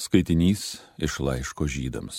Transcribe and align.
Skaitinys 0.00 0.78
iš 0.96 1.18
laiško 1.20 1.66
žydams. 1.68 2.18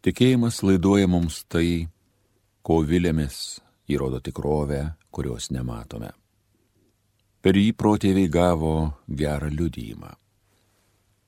Tikėjimas 0.00 0.62
laiduoja 0.64 1.08
mums 1.10 1.42
tai, 1.52 1.84
ko 2.64 2.78
vilėmis 2.80 3.58
įrodo 3.92 4.22
tikrovę, 4.24 4.94
kurios 5.12 5.50
nematome. 5.52 6.08
Per 7.44 7.60
jį 7.60 7.74
protėviai 7.76 8.32
gavo 8.32 8.72
gerą 9.20 9.52
liudyjimą. 9.52 10.14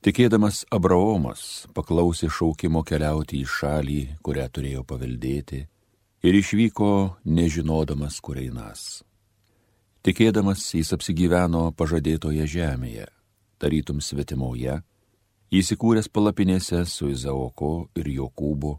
Tikėdamas 0.00 0.62
Abraomas 0.72 1.44
paklausė 1.76 2.32
šaukimo 2.32 2.80
keliauti 2.80 3.44
į 3.44 3.52
šalį, 3.58 4.00
kurią 4.24 4.48
turėjo 4.48 4.88
paveldėti, 4.88 5.62
ir 6.24 6.40
išvyko 6.40 6.92
nežinodamas, 7.28 8.16
kur 8.24 8.40
einas. 8.40 9.04
Tikėdamas 10.00 10.64
jis 10.72 10.96
apsigyveno 10.96 11.68
pažadėtoje 11.76 12.48
žemėje 12.48 13.10
tarytum 13.60 14.00
svetimoje, 14.00 14.80
įsikūręs 15.52 16.08
palapinėse 16.08 16.82
su 16.88 17.10
Izaoko 17.12 17.90
ir 17.98 18.08
Jokūbu, 18.16 18.74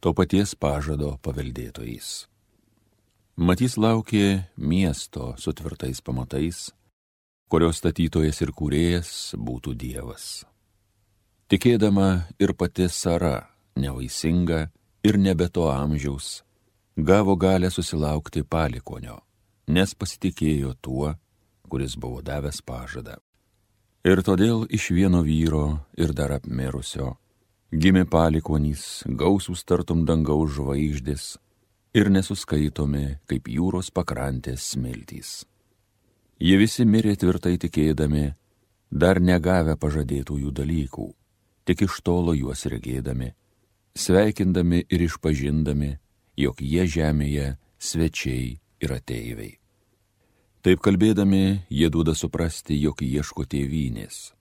to 0.00 0.12
paties 0.16 0.56
pažado 0.56 1.16
paveldėtojais. 1.24 2.26
Matys 3.40 3.76
laukė 3.80 4.50
miesto 4.56 5.34
su 5.40 5.52
tvirtais 5.56 6.02
pamatais, 6.04 6.68
kurios 7.48 7.80
statytojas 7.80 8.40
ir 8.44 8.52
kūrėjas 8.56 9.12
būtų 9.38 9.74
Dievas. 9.80 10.44
Tikėdama 11.50 12.28
ir 12.38 12.52
pati 12.54 12.86
Sara, 12.92 13.48
nevaisinga 13.80 14.68
ir 15.02 15.18
nebe 15.18 15.48
to 15.48 15.66
amžiaus, 15.72 16.42
gavo 16.96 17.34
galę 17.36 17.70
susilaukti 17.72 18.44
palikonio, 18.44 19.18
nes 19.66 19.96
pasitikėjo 19.96 20.76
tuo, 20.84 21.14
kuris 21.70 21.96
buvo 21.96 22.22
davęs 22.22 22.62
pažadą. 22.62 23.16
Ir 24.00 24.22
todėl 24.24 24.64
iš 24.72 24.90
vieno 24.96 25.20
vyro 25.20 25.80
ir 26.00 26.14
dar 26.16 26.32
apmirusio 26.38 27.18
gimė 27.70 28.06
palikonys, 28.10 29.04
gausūs 29.06 29.62
tartum 29.64 30.02
dangaus 30.06 30.56
žvaigždės 30.56 31.36
ir 31.94 32.10
nesuskaitomi 32.10 33.20
kaip 33.30 33.48
jūros 33.48 33.90
pakrantės 33.94 34.72
smiltys. 34.74 35.44
Jie 36.40 36.56
visi 36.56 36.86
mirė 36.88 37.14
tvirtai 37.20 37.58
tikėdami, 37.60 38.32
dar 38.90 39.20
negavę 39.20 39.76
pažadėtųjų 39.76 40.50
dalykų, 40.50 41.06
tik 41.68 41.84
iš 41.86 42.00
tolo 42.02 42.34
juos 42.34 42.64
regėdami, 42.66 43.34
sveikindami 43.94 44.86
ir 44.88 45.06
išpažindami, 45.06 45.92
jog 46.40 46.62
jie 46.64 46.86
žemėje 46.88 47.56
svečiai 47.78 48.56
ir 48.80 48.96
ateiviai. 48.96 49.59
Taip 50.60 50.82
kalbėdami, 50.84 51.64
jie 51.72 51.88
duoda 51.88 52.12
suprasti, 52.12 52.76
jog 52.76 53.00
ieško 53.00 53.46
tėvynės. 53.48 54.34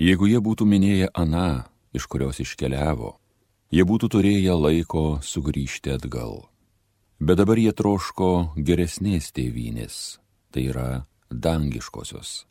Jeigu 0.00 0.26
jie 0.26 0.40
būtų 0.42 0.66
minėję 0.66 1.10
aną, 1.14 1.62
iš 1.94 2.08
kurios 2.10 2.40
iškeliavo, 2.42 3.12
jie 3.70 3.84
būtų 3.86 4.08
turėję 4.10 4.56
laiko 4.58 5.04
sugrįžti 5.22 5.92
atgal. 5.94 6.48
Bet 7.22 7.38
dabar 7.38 7.60
jie 7.62 7.70
troško 7.70 8.56
geresnės 8.56 9.28
tėvynės, 9.36 10.18
tai 10.50 10.64
yra 10.72 10.88
dangiškosios. 11.30 12.46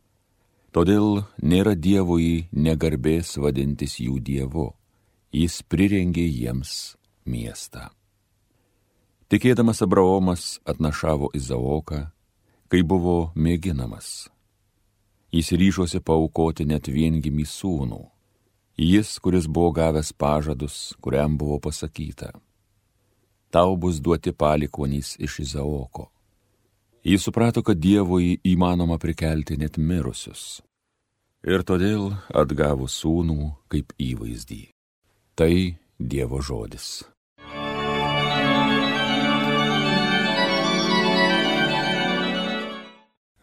Todėl 0.71 1.25
nėra 1.41 1.73
Dievui 1.75 2.47
negarbės 2.53 3.33
vadintis 3.41 3.97
jų 3.99 4.19
Dievu, 4.23 4.69
jis 5.35 5.59
prirengė 5.67 6.23
jiems 6.23 6.95
miestą. 7.25 7.89
Tikėdamas 9.27 9.81
Abraomas 9.83 10.45
atnašavo 10.65 11.33
Izaoką, 11.35 12.05
kai 12.69 12.83
buvo 12.85 13.31
mėginamas. 13.35 14.29
Jis 15.33 15.51
ryžosi 15.53 16.01
paukoti 16.01 16.65
net 16.65 16.89
viengimį 16.89 17.45
sūnų, 17.45 17.99
jis, 18.77 19.17
kuris 19.21 19.45
buvo 19.45 19.73
gavęs 19.73 20.13
pažadus, 20.13 20.77
kuriam 21.01 21.37
buvo 21.37 21.59
pasakyta. 21.61 22.31
Tau 23.49 23.75
bus 23.77 23.99
duoti 24.01 24.31
palikonys 24.31 25.15
iš 25.19 25.39
Izaoko. 25.45 26.09
Jis 27.03 27.23
suprato, 27.25 27.63
kad 27.65 27.79
Dievui 27.81 28.37
įmanoma 28.45 28.99
prikelti 29.01 29.57
net 29.57 29.77
mirusius. 29.77 30.61
Ir 31.47 31.63
todėl 31.63 32.11
atgavo 32.35 32.89
sūnų 32.91 33.53
kaip 33.71 33.93
įvaizdį. 33.97 34.63
Tai 35.39 35.53
Dievo 35.97 36.41
žodis. 36.43 36.99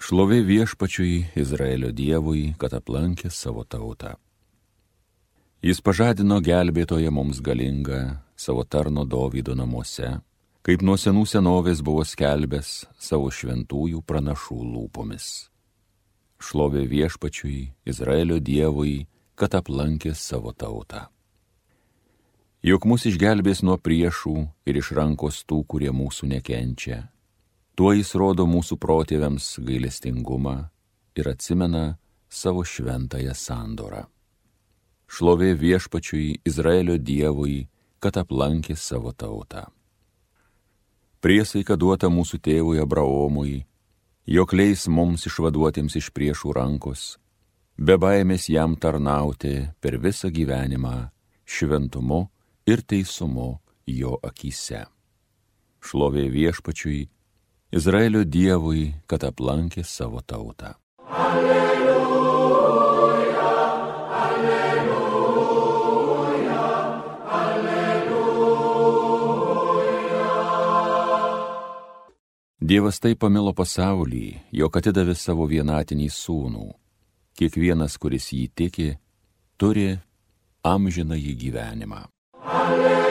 Šlovė 0.07 0.37
viešpačiui 0.47 1.15
Izraelio 1.35 1.89
Dievui, 1.91 2.53
kad 2.63 2.77
aplankė 2.77 3.27
savo 3.35 3.65
tautą. 3.67 4.13
Jis 5.67 5.81
pažadino 5.83 6.37
gelbėtoje 6.39 7.11
mums 7.11 7.41
galingą 7.43 7.99
savo 8.39 8.63
tarno 8.63 9.03
Dovydo 9.03 9.57
namuose, 9.59 10.13
kaip 10.63 10.85
nuo 10.87 10.95
senų 10.95 11.25
senovės 11.27 11.83
buvo 11.83 12.05
skelbęs 12.07 12.71
savo 13.09 13.33
šventųjų 13.35 14.05
pranašų 14.07 14.61
lūpomis. 14.77 15.27
Šlovė 16.39 16.87
viešpačiui 16.87 17.59
Izraelio 17.91 18.39
Dievui, 18.39 19.09
kad 19.35 19.59
aplankė 19.59 20.15
savo 20.15 20.55
tautą. 20.55 21.09
Juk 22.63 22.87
mus 22.87 23.11
išgelbės 23.11 23.67
nuo 23.67 23.75
priešų 23.75 24.39
ir 24.71 24.83
iš 24.85 24.95
rankos 24.95 25.43
tų, 25.51 25.65
kurie 25.67 25.91
mūsų 25.91 26.31
nekenčia 26.37 27.09
Tuo 27.77 27.91
jis 27.93 28.15
rodo 28.17 28.47
mūsų 28.49 28.79
protėviams 28.81 29.47
gailestingumą 29.61 30.57
ir 31.21 31.27
atsimena 31.29 31.99
savo 32.33 32.63
šventąją 32.65 33.35
sandorą. 33.37 34.07
Šlovė 35.13 35.51
viešpačiui 35.61 36.41
Izraelio 36.49 36.97
Dievui, 36.97 37.67
kad 38.01 38.17
aplankė 38.17 38.79
savo 38.81 39.13
tautą. 39.13 39.67
Priesaika 41.21 41.77
duota 41.77 42.09
mūsų 42.09 42.41
tėvui 42.49 42.81
Abraomui, 42.81 43.59
jog 44.25 44.55
leis 44.57 44.87
mums 44.89 45.27
išvaduotiems 45.29 45.99
iš 46.01 46.09
priešų 46.17 46.55
rankos, 46.57 47.03
be 47.77 47.99
baimės 48.01 48.49
jam 48.49 48.79
tarnauti 48.81 49.69
per 49.81 49.99
visą 50.01 50.33
gyvenimą 50.33 51.11
šventumu 51.45 52.23
ir 52.67 52.81
teisumu 52.83 53.51
jo 53.87 54.17
akise. 54.25 54.87
Šlovė 55.85 56.25
viešpačiui 56.33 57.05
Izraelio 57.77 58.23
Dievui, 58.25 58.87
kad 59.05 59.21
aplankė 59.27 59.83
savo 59.85 60.23
tautą. 60.25 60.71
Alleluja, 61.13 61.91
alleluja, 64.17 65.11
alleluja. 67.37 68.47
Dievas 72.57 72.97
taip 73.05 73.21
pamilo 73.21 73.53
pasaulį, 73.53 74.41
jog 74.57 74.79
atidavė 74.81 75.15
savo 75.15 75.45
vienatinį 75.51 76.09
sūnų. 76.17 76.71
Kiekvienas, 77.37 77.99
kuris 78.01 78.33
jį 78.33 78.47
tiki, 78.57 78.89
turi 79.61 80.01
amžiną 80.65 81.21
jį 81.21 81.35
gyvenimą. 81.45 82.07
Alleluja. 82.41 83.06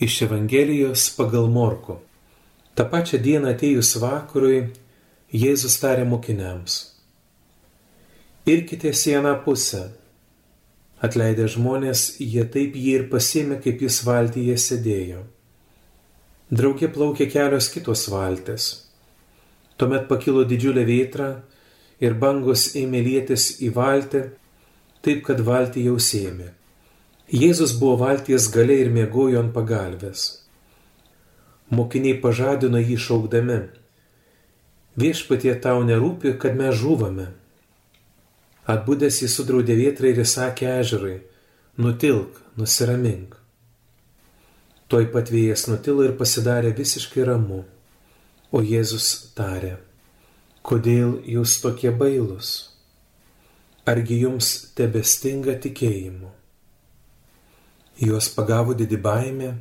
Iš 0.00 0.22
Evangelijos 0.22 1.14
pagal 1.16 1.46
Morku. 1.46 2.00
Ta 2.74 2.82
pačia 2.90 3.18
diena 3.22 3.52
atėjus 3.54 3.92
vakarui, 4.02 4.72
Jėzus 5.30 5.76
tarė 5.78 6.02
mokiniams. 6.06 6.80
Irkite 8.46 8.90
sieną 8.90 9.36
pusę. 9.44 9.84
Atleidę 10.98 11.46
žmonės, 11.46 12.16
jie 12.18 12.42
taip 12.42 12.74
jį 12.74 12.96
ir 12.98 13.04
pasėmė, 13.12 13.60
kaip 13.62 13.86
jis 13.86 14.00
valtyje 14.02 14.58
sėdėjo. 14.58 15.22
Draugė 16.50 16.90
plaukė 16.90 17.28
kelios 17.30 17.70
kitos 17.70 18.08
valtis. 18.10 18.66
Tuomet 19.78 20.10
pakilo 20.10 20.42
didžiulė 20.42 20.84
vėtra 20.90 21.30
ir 22.02 22.18
bangos 22.18 22.72
ėmė 22.82 23.06
lėtis 23.06 23.46
į 23.62 23.70
valtį, 23.78 24.26
taip 25.06 25.22
kad 25.30 25.38
valtį 25.38 25.86
jau 25.86 25.96
sėmė. 26.02 26.50
Jėzus 27.32 27.72
buvo 27.80 27.96
valties 28.02 28.50
gale 28.52 28.74
ir 28.82 28.90
mėgojo 28.92 29.40
ant 29.40 29.54
pagalbės. 29.54 30.24
Mokiniai 31.72 32.18
pažadino 32.20 32.76
jį 32.76 32.98
šaukdami. 33.00 33.62
Viešpatie 35.00 35.54
tau 35.64 35.80
nerūpi, 35.88 36.34
kad 36.36 36.52
mes 36.54 36.76
žuvame. 36.76 37.30
Atbūdęs 38.68 39.22
jis 39.22 39.38
sudraudė 39.38 39.72
vietrą 39.80 40.12
ir 40.12 40.20
įsakė 40.20 40.68
ežerai, 40.82 41.16
nutilk, 41.80 42.36
nusiramink. 42.60 43.40
Toj 44.92 45.08
pat 45.16 45.32
vėjas 45.32 45.64
nutilo 45.72 46.04
ir 46.04 46.12
pasidarė 46.20 46.76
visiškai 46.76 47.24
ramu. 47.24 47.64
O 48.52 48.60
Jėzus 48.60 49.32
tarė, 49.34 49.78
kodėl 50.62 51.18
jūs 51.24 51.56
tokie 51.64 51.90
bailūs? 51.90 52.54
Argi 53.88 54.20
jums 54.20 54.54
tebestinga 54.76 55.56
tikėjimu? 55.64 56.43
Juos 57.94 58.26
pagavo 58.34 58.74
didi 58.74 58.96
baimė 58.98 59.52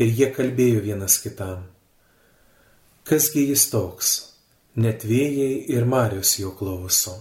ir 0.00 0.12
jie 0.18 0.30
kalbėjo 0.32 0.80
vienas 0.80 1.18
kitam. 1.20 1.66
Kasgi 3.04 3.42
jis 3.50 3.66
toks, 3.68 4.12
net 4.80 5.04
vėjai 5.04 5.66
ir 5.76 5.84
marius 5.84 6.38
jo 6.40 6.54
klauso. 6.56 7.18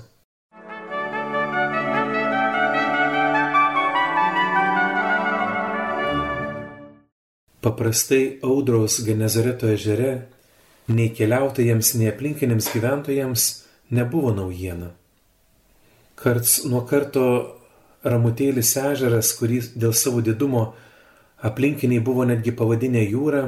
Paprastai 7.59 8.39
audros 8.45 9.01
Genezareto 9.03 9.67
ežere 9.67 10.13
nei 10.87 11.09
keliautojams, 11.17 11.95
nei 11.99 12.13
aplinkiniams 12.13 12.71
gyventojams 12.71 13.45
nebuvo 13.91 14.31
naujiena. 14.31 14.93
Karts 16.15 16.61
nuo 16.69 16.85
karto 16.87 17.25
ramutėlis 18.05 18.75
ežeras, 18.79 19.31
kurį 19.37 19.61
dėl 19.75 19.95
savo 19.97 20.21
didumo 20.25 20.67
aplinkiniai 21.45 22.03
buvo 22.05 22.25
netgi 22.29 22.53
pavadinę 22.55 23.01
jūrą, 23.05 23.47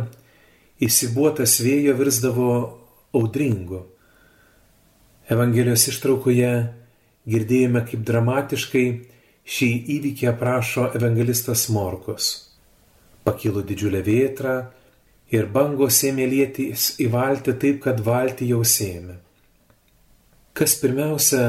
įsibuotas 0.83 1.59
vėjo 1.63 1.93
virsdavo 1.97 2.49
audringu. 3.17 3.83
Evangelijos 5.29 5.87
ištraukoje 5.91 6.51
girdėjome, 7.27 7.85
kaip 7.87 8.03
dramatiškai 8.07 8.85
šį 9.47 9.71
įvykį 9.97 10.29
aprašo 10.33 10.91
evangelistas 10.97 11.67
Morkus 11.73 12.47
pakilo 13.27 13.63
didžiulė 13.69 14.01
vėtra 14.05 14.55
ir 15.35 15.49
bangos 15.51 15.99
ėmė 16.07 16.27
lietis 16.31 16.93
į 17.03 17.09
valtį 17.11 17.55
taip, 17.61 17.81
kad 17.83 17.99
valtį 18.03 18.51
jau 18.53 18.61
sėmė. 18.63 19.17
Kas 20.57 20.77
pirmiausia 20.81 21.43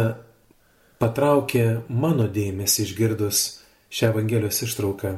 patraukė 1.02 1.64
mano 1.88 2.28
dėmesį 2.32 2.84
išgirdus 2.86 3.42
šią 3.90 4.12
Evangelijos 4.12 4.62
ištrauką? 4.66 5.14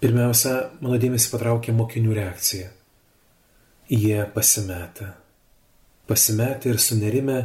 Pirmiausia, 0.00 0.54
mano 0.80 0.98
dėmesį 1.00 1.32
patraukė 1.34 1.76
mokinių 1.76 2.16
reakcija. 2.16 2.70
Jie 3.90 4.24
pasimetę. 4.34 5.12
Pasimetę 6.08 6.72
ir 6.72 6.80
sunerime, 6.82 7.38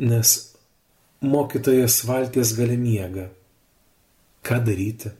nes 0.00 0.36
mokytojas 1.20 2.02
valties 2.08 2.54
gali 2.58 2.76
miega. 2.80 3.28
Ką 4.44 4.62
daryti? 4.64 5.12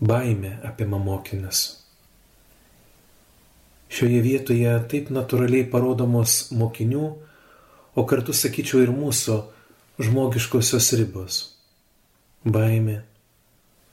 baimė 0.00 0.54
apima 0.64 0.98
mokinius. 0.98 1.60
Šioje 3.90 4.20
vietoje 4.24 4.72
taip 4.90 5.10
natūraliai 5.12 5.66
parodomos 5.70 6.50
mokinių, 6.56 7.06
o 7.94 8.06
kartu 8.06 8.34
sakyčiau 8.36 8.84
ir 8.84 8.92
mūsų 8.94 9.38
žmogiškosios 10.00 10.92
ribos- 10.98 11.40
baimė, 12.54 13.02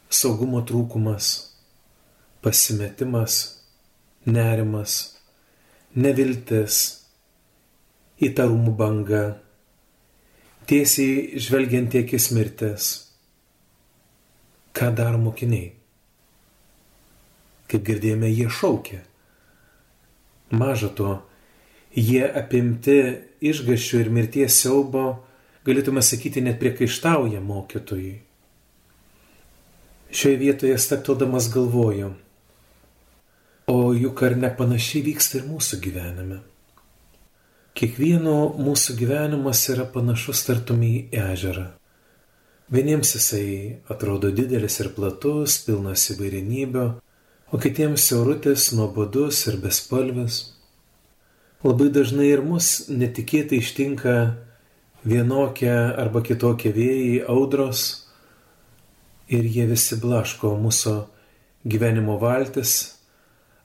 saugumo 0.10 0.62
trūkumas, 0.62 1.52
pasimetimas, 2.42 3.58
nerimas, 4.26 5.18
neviltis, 5.96 7.04
įtarumų 8.22 8.76
banga, 8.78 9.26
tiesiai 10.68 11.40
žvelgiant 11.40 11.92
tiekis 11.92 12.32
mirtis. 12.32 12.88
Ką 14.74 14.94
daro 14.94 15.18
mokiniai? 15.18 15.74
Kaip 17.68 17.84
girdėjome, 17.84 18.30
jie 18.32 18.48
šaukia. 18.48 19.02
Maža 20.52 20.90
to, 20.96 21.18
jie 21.98 22.24
apimti 22.30 23.00
išgaščių 23.42 24.02
ir 24.04 24.12
mirties 24.14 24.62
siaubo, 24.62 25.08
galėtume 25.66 26.04
sakyti, 26.06 26.44
net 26.46 26.60
priekaištauja 26.62 27.42
mokytojui. 27.44 28.16
Šioje 30.08 30.38
vietoje 30.40 30.78
staktodamas 30.80 31.50
galvoju, 31.52 32.14
o 33.68 33.80
juk 33.94 34.22
ar 34.24 34.38
nepanašiai 34.40 35.04
vyksta 35.10 35.42
ir 35.42 35.50
mūsų 35.50 35.82
gyvenime. 35.84 36.38
Kiekvieno 37.78 38.38
mūsų 38.58 38.96
gyvenimas 38.98 39.60
yra 39.70 39.84
panašus 39.92 40.46
tartum 40.48 40.80
į 40.82 40.94
ežerą. 41.14 41.68
Vieniems 42.74 43.12
jisai 43.16 43.80
atrodo 43.92 44.32
didelis 44.34 44.80
ir 44.82 44.90
platus, 44.96 45.60
pilnas 45.66 46.08
įvairinybio, 46.14 46.88
o 47.52 47.60
kitiems 47.64 48.08
siaurutis, 48.10 48.72
nuobodus 48.76 49.44
ir 49.52 49.60
bespalvis. 49.62 50.57
Labai 51.66 51.88
dažnai 51.90 52.28
ir 52.30 52.44
mus 52.46 52.86
netikėtai 52.86 53.58
ištinka 53.64 54.12
vienokie 55.08 55.74
arba 55.74 56.22
kitokie 56.22 56.70
vėjai, 56.70 57.24
audros 57.26 57.86
ir 59.28 59.48
jie 59.50 59.66
visi 59.66 59.98
blaško 59.98 60.52
mūsų 60.62 60.94
gyvenimo 61.66 62.20
valtis 62.22 62.76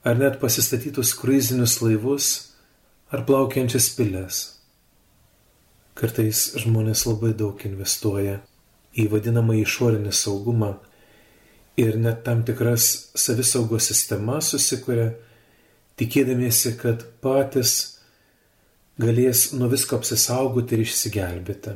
ar 0.03 0.17
net 0.17 0.39
pasistatytus 0.41 1.13
kruizinius 1.19 1.77
laivus 1.83 2.29
ar 3.13 3.23
plaukiančias 3.27 3.91
pilės. 3.93 4.39
Kartais 5.93 6.41
žmonės 6.63 7.05
labai 7.05 7.35
daug 7.37 7.61
investuoja 7.69 8.39
į 8.97 9.05
vadinamą 9.11 9.59
išorinį 9.61 10.15
saugumą 10.17 10.71
ir 11.77 11.99
net 12.01 12.23
tam 12.25 12.41
tikras 12.45 13.13
savisaugos 13.13 13.85
sistemas 13.91 14.49
susikuria, 14.49 15.11
tikėdamiesi, 15.99 16.75
kad 16.79 17.05
patys 17.23 17.73
galės 19.01 19.51
nuo 19.57 19.69
visko 19.71 19.97
apsisaugoti 19.99 20.77
ir 20.77 20.85
išsigelbėti. 20.85 21.75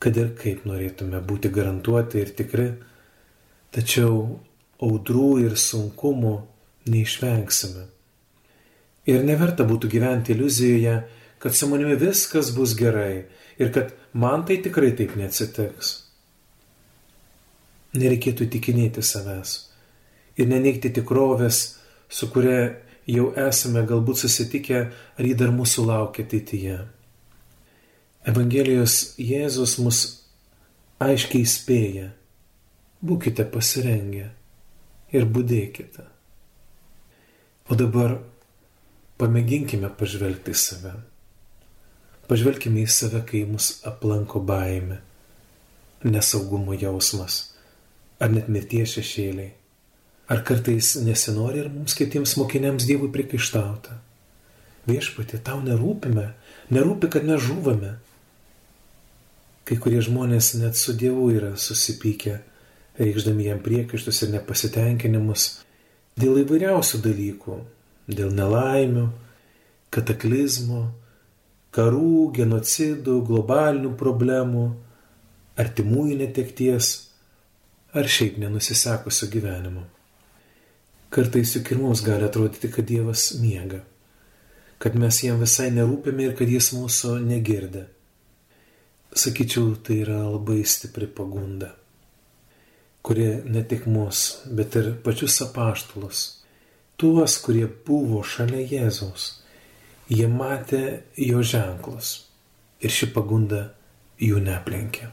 Kad 0.00 0.16
ir 0.16 0.30
kaip 0.36 0.64
norėtume 0.68 1.20
būti 1.24 1.50
garantuoti 1.52 2.22
ir 2.22 2.32
tikri, 2.36 2.68
tačiau 3.74 4.40
audrų 4.80 5.30
ir 5.44 5.56
sunkumų 5.60 6.34
neišvengsime. 6.88 7.86
Ir 9.10 9.24
neverta 9.26 9.66
būtų 9.68 9.90
gyventi 9.92 10.32
iliuzijoje, 10.32 10.94
kad 11.40 11.56
su 11.56 11.68
manimi 11.68 11.96
viskas 12.00 12.52
bus 12.56 12.74
gerai 12.76 13.26
ir 13.60 13.72
kad 13.72 13.92
man 14.12 14.44
tai 14.48 14.60
tikrai 14.64 14.92
taip 14.96 15.16
neatsitiks. 15.16 15.92
Nereikėtų 17.96 18.46
tikinėti 18.52 19.02
savęs 19.04 19.56
ir 20.40 20.48
neneikti 20.48 20.92
tikrovės, 20.96 21.79
su 22.10 22.28
kuria 22.32 22.76
jau 23.10 23.30
esame 23.48 23.84
galbūt 23.86 24.24
susitikę, 24.24 24.80
ar 25.18 25.26
jį 25.26 25.36
dar 25.38 25.52
mūsų 25.54 25.86
laukia 25.88 26.24
ateityje. 26.26 26.78
Evangelijos 28.30 29.14
Jėzus 29.16 29.78
mus 29.80 30.00
aiškiai 31.00 31.46
įspėja, 31.46 32.10
būkite 33.00 33.46
pasirengę 33.48 34.26
ir 35.16 35.28
būdėkite. 35.36 36.04
O 37.70 37.78
dabar 37.78 38.18
pamėginkime 39.20 39.88
pažvelgti 39.96 40.52
į 40.52 40.58
save. 40.58 40.96
Pažvelkime 42.28 42.84
į 42.84 42.90
save, 42.90 43.22
kai 43.26 43.44
mus 43.48 43.78
aplanko 43.88 44.42
baime, 44.44 45.00
nesaugumo 46.04 46.76
jausmas 46.78 47.46
ar 48.20 48.32
net 48.34 48.50
mirties 48.52 48.98
šešėliai. 48.98 49.54
Ar 50.30 50.44
kartais 50.46 50.94
nesinori 51.02 51.64
ir 51.64 51.72
mums 51.72 51.96
kitiems 51.98 52.36
mokiniams 52.38 52.86
Dievui 52.86 53.10
prikaištauta. 53.10 53.96
Viešpatė, 54.86 55.40
tau 55.42 55.58
nerūpime, 55.64 56.28
nerūpi, 56.70 57.10
kad 57.10 57.26
mes 57.26 57.42
žuvame. 57.42 57.96
Kai 59.66 59.78
kurie 59.82 60.00
žmonės 60.02 60.54
net 60.60 60.78
su 60.78 60.94
Dievu 60.98 61.28
yra 61.34 61.56
susipykę, 61.58 62.38
reikšdami 63.00 63.50
jam 63.50 63.60
priekaištus 63.64 64.22
ir 64.24 64.32
nepasitenkinimus 64.36 65.50
dėl 66.20 66.40
įvairiausių 66.44 67.02
dalykų- 67.04 67.58
dėl 68.18 68.32
nelaimių, 68.34 69.06
kataklizmo, 69.90 70.92
karų, 71.74 72.32
genocidų, 72.34 73.20
globalinių 73.26 73.94
problemų, 73.98 74.66
artimųjų 75.58 76.18
netekties 76.22 76.90
ar 77.94 78.04
šiaip 78.04 78.38
nenusisekusio 78.38 79.26
gyvenimo. 79.30 79.86
Kartais 81.10 81.56
juk 81.56 81.72
ir 81.72 81.80
mums 81.82 82.04
gali 82.06 82.22
atrodyti, 82.26 82.70
kad 82.70 82.86
Dievas 82.86 83.32
miega, 83.42 83.80
kad 84.78 84.94
mes 84.94 85.16
jam 85.24 85.40
visai 85.42 85.72
nerūpime 85.74 86.28
ir 86.28 86.36
kad 86.38 86.50
jis 86.50 86.70
mūsų 86.76 87.16
negirdi. 87.24 87.82
Sakyčiau, 89.10 89.74
tai 89.82 90.04
yra 90.04 90.20
labai 90.22 90.60
stipri 90.62 91.08
pagunda, 91.10 91.72
kuri 93.02 93.26
ne 93.42 93.64
tik 93.66 93.88
mus, 93.90 94.44
bet 94.46 94.78
ir 94.78 94.92
pačius 95.02 95.40
apaštalus, 95.48 96.22
tuos, 96.94 97.36
kurie 97.42 97.66
buvo 97.66 98.22
šalia 98.22 98.62
Jėzaus, 98.70 99.30
jie 100.06 100.30
matė 100.30 100.84
jo 101.18 101.42
ženklus 101.42 102.20
ir 102.78 102.94
ši 102.94 103.10
pagunda 103.14 103.72
jų 104.22 104.38
neplenkė. 104.46 105.10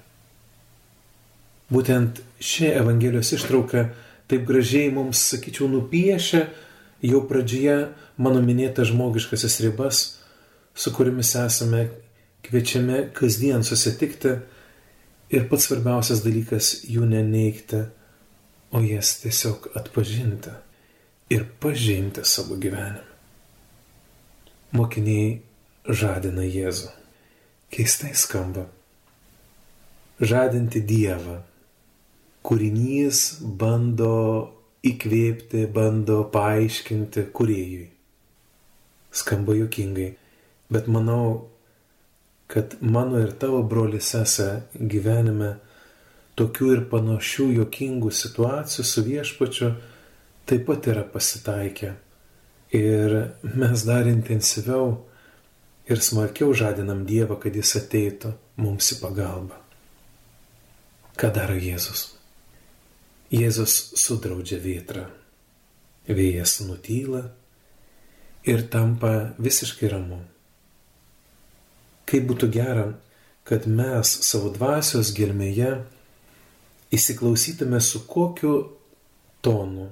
Būtent 1.74 2.22
ši 2.40 2.70
Evangelijos 2.78 3.34
ištrauka 3.36 3.90
taip 4.28 4.46
gražiai 4.48 4.92
mums, 4.94 5.22
sakyčiau, 5.32 5.70
nupiešia 5.72 6.48
jau 7.06 7.22
pradžioje 7.30 7.78
mano 8.18 8.42
minėtas 8.44 8.92
žmogiškasis 8.92 9.60
ribas, 9.66 10.04
su 10.76 10.94
kuriamis 10.94 11.36
esame 11.40 11.88
kviečiami 12.46 13.08
kasdien 13.18 13.64
susitikti 13.66 14.38
ir 15.34 15.48
pats 15.52 15.68
svarbiausias 15.68 16.24
dalykas 16.26 16.74
jų 16.88 17.08
neneikti 17.10 17.86
o 18.72 18.82
jas 18.82 19.20
tiesiog 19.22 19.70
atpažinti 19.76 20.50
ir 21.30 21.46
pažinti 21.60 22.24
savo 22.24 22.56
gyvenime. 22.56 23.04
Mokiniai 24.76 25.40
žadina 25.88 26.44
Jėzų. 26.44 26.92
Keistai 27.72 28.14
skamba. 28.16 28.66
Žadinti 30.20 30.82
Dievą. 30.84 31.40
Kūrinys 32.48 33.42
bando 33.60 34.14
įkvėpti, 34.88 35.66
bando 35.74 36.22
paaiškinti 36.32 37.28
kuriejui. 37.36 37.90
Skamba 39.12 39.56
juokingai, 39.58 40.12
bet 40.72 40.88
manau, 40.92 41.50
kad 42.48 42.78
mano 42.80 43.20
ir 43.20 43.34
tavo 43.42 43.64
broli 43.68 44.00
sesė 44.00 44.48
gyvenime 44.80 45.58
tokių 46.40 46.72
ir 46.76 46.84
panašių 46.92 47.50
juokingų 47.58 48.12
situacijų 48.14 48.86
su 48.86 49.04
viešpačiu 49.04 49.72
taip 50.48 50.68
pat 50.70 50.88
yra 50.88 51.04
pasitaikę. 51.04 51.94
Ir 52.78 53.16
mes 53.44 53.84
dar 53.88 54.08
intensyviau 54.08 54.92
ir 55.88 56.04
smarkiau 56.04 56.54
žadinam 56.56 57.06
Dievą, 57.08 57.40
kad 57.40 57.56
Jis 57.56 57.78
ateitų 57.82 58.36
mums 58.60 58.92
į 58.96 59.02
pagalbą. 59.04 59.60
Ką 61.18 61.32
daro 61.34 61.56
Jėzus? 61.58 62.17
Jėzus 63.28 63.74
sudraudžia 64.00 64.56
vėtrą. 64.64 65.02
Vėjas 66.08 66.62
nutyla 66.64 67.26
ir 68.48 68.62
tampa 68.72 69.34
visiškai 69.36 69.90
ramu. 69.92 70.22
Kaip 72.08 72.24
būtų 72.30 72.48
gera, 72.54 72.86
kad 73.44 73.66
mes 73.68 74.14
savo 74.24 74.48
dvasios 74.56 75.12
gelmėje 75.12 75.74
įsiklausytume 76.96 77.82
su 77.84 78.06
kokiu 78.08 78.54
tonu 79.44 79.90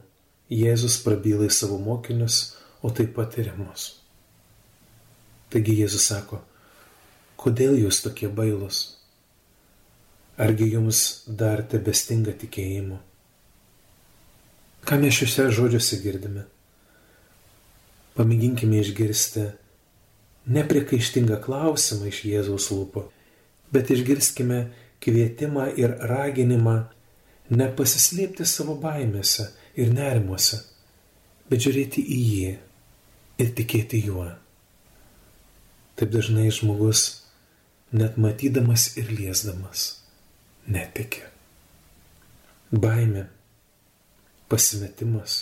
Jėzus 0.47 0.95
prabyla 1.03 1.49
į 1.49 1.51
savo 1.51 1.75
mokinius, 1.81 2.55
o 2.79 2.91
taip 2.95 3.11
pat 3.17 3.35
ir 3.41 3.49
mus. 3.57 3.97
Taigi 5.51 5.75
Jėzus 5.81 6.05
sako, 6.07 6.39
kodėl 7.35 7.75
jūs 7.81 7.99
tokie 8.05 8.31
bailus? 8.31 8.95
Argi 10.39 10.69
jums 10.71 11.25
dar 11.27 11.65
tebestinga 11.67 12.31
tikėjimo? 12.39 13.01
Ką 14.85 14.99
mes 15.01 15.15
šiuose 15.17 15.47
žodžiuose 15.49 15.97
girdime? 16.03 16.43
Pamėginkime 18.13 18.77
išgirsti 18.83 19.47
nepriekaištingą 20.53 21.39
klausimą 21.41 22.11
iš 22.11 22.19
Jėzaus 22.29 22.69
lūpų, 22.69 23.01
bet 23.73 23.89
išgirskime 23.95 24.59
kvietimą 25.01 25.71
ir 25.81 25.97
raginimą 26.11 26.75
nepasislėpti 27.49 28.45
savo 28.45 28.77
baimėse 28.81 29.49
ir 29.73 29.89
nerimuose, 29.93 30.61
bet 31.49 31.65
žiūrėti 31.65 32.05
į 32.05 32.21
jį 32.29 32.55
ir 33.41 33.53
tikėti 33.57 34.05
juo. 34.05 34.29
Taip 35.97 36.11
dažnai 36.13 36.49
žmogus, 36.53 37.23
net 37.95 38.19
matydamas 38.21 38.91
ir 38.99 39.09
liesdamas, 39.09 39.95
netiki. 40.67 41.23
Baimė, 42.75 43.29
pasimetimas 44.51 45.37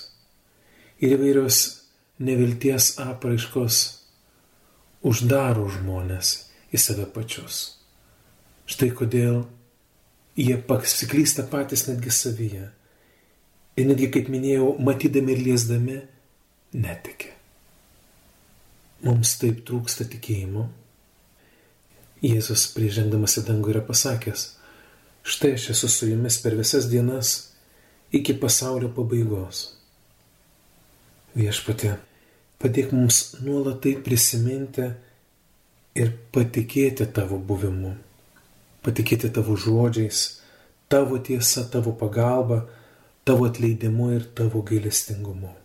ir 1.03 1.15
įvairios 1.17 1.59
nevilties 2.23 2.93
apraiškos 3.03 3.79
uždaro 5.03 5.67
žmonės 5.73 6.35
į 6.73 6.79
save 6.79 7.09
pačius. 7.15 7.63
Štai 8.69 8.93
kodėl 8.95 9.43
jie 10.39 10.55
pasiklysta 10.67 11.43
patys 11.49 11.87
netgi 11.89 12.13
savyje 12.13 12.69
Ir 13.73 13.87
netgi, 13.89 14.09
kaip 14.13 14.27
minėjau, 14.29 14.75
matydami 14.85 15.33
ir 15.33 15.39
liesdami, 15.47 15.95
netiki. 16.77 17.31
Mums 19.03 19.33
taip 19.41 19.63
trūksta 19.65 20.05
tikėjimo. 20.11 20.67
Jėzus 22.23 22.67
priežengdamas 22.75 23.39
į 23.41 23.47
dangų 23.47 23.73
yra 23.73 23.81
pasakęs, 23.83 24.45
štai 25.25 25.55
aš 25.57 25.71
esu 25.73 25.89
su 25.89 26.11
jumis 26.11 26.37
per 26.43 26.55
visas 26.59 26.85
dienas 26.91 27.33
iki 28.13 28.35
pasaulio 28.37 28.91
pabaigos. 28.93 29.65
Viešpatė, 31.33 31.95
padėk 32.61 32.93
mums 32.93 33.39
nuolat 33.41 33.81
tai 33.85 33.95
prisiminti 34.05 34.85
ir 35.97 36.13
patikėti 36.35 37.07
tavo 37.15 37.39
buvimu, 37.41 37.95
patikėti 38.85 39.31
tavo 39.33 39.57
žodžiais, 39.57 40.21
tavo 40.93 41.17
tiesa, 41.17 41.65
tavo 41.73 41.95
pagalba, 41.97 42.61
tavo 43.25 43.49
atleidimu 43.49 44.11
ir 44.13 44.29
tavo 44.37 44.61
gailestingumu. 44.61 45.55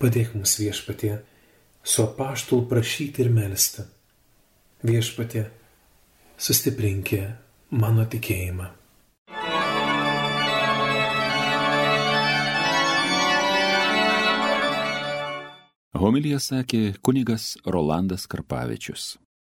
Padėk 0.00 0.34
mums 0.34 0.56
viešpatie 0.58 1.14
su 1.84 2.02
apaštul 2.02 2.66
prašyti 2.66 3.22
ir 3.22 3.30
melstį. 3.36 3.86
Viešpatie, 4.90 5.44
sustiprinkė 6.40 7.22
mano 7.76 8.06
tikėjimą. 8.08 8.79
Homilija 15.98 16.38
sakė 16.38 16.94
kunigas 17.02 17.56
Rolandas 17.66 18.28
Karpavičius. 18.30 19.16